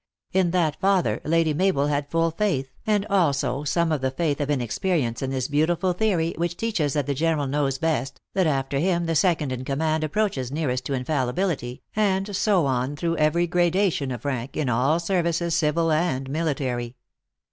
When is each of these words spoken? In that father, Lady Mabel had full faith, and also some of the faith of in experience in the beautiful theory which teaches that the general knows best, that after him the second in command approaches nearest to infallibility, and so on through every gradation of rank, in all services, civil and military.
In 0.33 0.49
that 0.49 0.79
father, 0.81 1.21
Lady 1.23 1.53
Mabel 1.53 1.85
had 1.85 2.09
full 2.09 2.31
faith, 2.31 2.71
and 2.87 3.05
also 3.05 3.63
some 3.63 3.91
of 3.91 4.01
the 4.01 4.09
faith 4.09 4.41
of 4.41 4.49
in 4.49 4.59
experience 4.59 5.21
in 5.21 5.29
the 5.29 5.47
beautiful 5.47 5.93
theory 5.93 6.33
which 6.39 6.57
teaches 6.57 6.93
that 6.93 7.05
the 7.05 7.13
general 7.13 7.45
knows 7.45 7.77
best, 7.77 8.19
that 8.33 8.47
after 8.47 8.79
him 8.79 9.05
the 9.05 9.13
second 9.13 9.51
in 9.51 9.63
command 9.63 10.03
approaches 10.03 10.51
nearest 10.51 10.85
to 10.87 10.93
infallibility, 10.95 11.83
and 11.95 12.35
so 12.35 12.65
on 12.65 12.95
through 12.95 13.17
every 13.17 13.45
gradation 13.45 14.09
of 14.09 14.25
rank, 14.25 14.57
in 14.57 14.69
all 14.69 14.99
services, 14.99 15.53
civil 15.53 15.91
and 15.91 16.27
military. 16.31 16.95